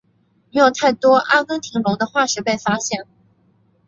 [0.51, 3.05] 没有太多阿根廷龙的化石被发现。